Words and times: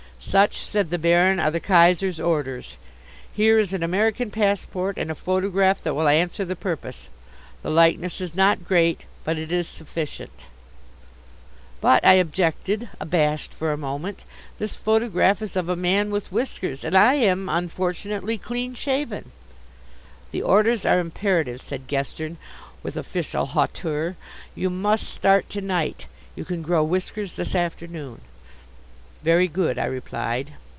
"Such," 0.23 0.59
said 0.61 0.91
the 0.91 0.99
Baron, 0.99 1.39
"are 1.39 1.49
the 1.49 1.59
Kaiser's 1.59 2.19
orders. 2.19 2.77
Here 3.33 3.57
is 3.57 3.73
an 3.73 3.81
American 3.81 4.29
passport 4.29 4.99
and 4.99 5.09
a 5.09 5.15
photograph 5.15 5.81
that 5.81 5.95
will 5.95 6.07
answer 6.07 6.45
the 6.45 6.55
purpose. 6.55 7.09
The 7.63 7.71
likeness 7.71 8.21
is 8.21 8.35
not 8.35 8.63
great, 8.67 9.05
but 9.23 9.39
it 9.39 9.51
is 9.51 9.67
sufficient." 9.67 10.29
"But," 11.81 12.05
I 12.05 12.13
objected, 12.13 12.87
abashed 12.99 13.51
for 13.51 13.71
a 13.73 13.77
moment, 13.77 14.23
"this 14.59 14.75
photograph 14.75 15.41
is 15.41 15.55
of 15.55 15.69
a 15.69 15.75
man 15.75 16.11
with 16.11 16.31
whiskers 16.31 16.83
and 16.83 16.95
I 16.95 17.15
am, 17.15 17.49
unfortunately, 17.49 18.37
clean 18.37 18.75
shaven." 18.75 19.31
"The 20.29 20.43
orders 20.43 20.85
are 20.85 20.99
imperative," 20.99 21.63
said 21.63 21.87
Gestern, 21.87 22.37
with 22.83 22.95
official 22.95 23.47
hauteur. 23.47 24.17
"You 24.53 24.69
must 24.69 25.09
start 25.09 25.49
to 25.49 25.61
night. 25.61 26.05
You 26.35 26.45
can 26.45 26.61
grow 26.61 26.83
whiskers 26.83 27.33
this 27.33 27.55
afternoon." 27.55 28.21
"Very 29.23 29.47
good," 29.47 29.77
I 29.77 29.85
replied. 29.85 30.53